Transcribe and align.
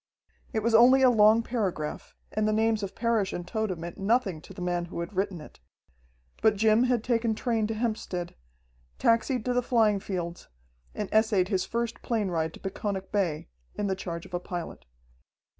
It 0.51 0.61
was 0.63 0.73
only 0.73 1.03
a 1.03 1.11
long 1.11 1.43
paragraph, 1.43 2.15
and 2.31 2.47
the 2.47 2.51
names 2.53 2.81
of 2.81 2.95
Parrish 2.95 3.33
and 3.33 3.47
Tode 3.47 3.77
meant 3.77 3.99
nothing 3.99 4.41
to 4.41 4.51
the 4.51 4.59
man 4.59 4.85
who 4.85 4.99
had 5.01 5.13
written 5.15 5.39
it. 5.39 5.59
But 6.41 6.55
Jim 6.55 6.85
had 6.85 7.03
taken 7.03 7.35
train 7.35 7.67
to 7.67 7.75
Hempstead, 7.75 8.33
taxied 8.97 9.45
to 9.45 9.53
the 9.53 9.61
flying 9.61 9.99
fields, 9.99 10.47
and 10.95 11.07
essayed 11.13 11.49
his 11.49 11.65
first 11.65 12.01
plane 12.01 12.29
ride 12.29 12.55
to 12.55 12.59
Peconic 12.59 13.11
Bay, 13.11 13.47
in 13.75 13.85
the 13.85 13.95
charge 13.95 14.25
of 14.25 14.33
a 14.33 14.39
pilot. 14.39 14.85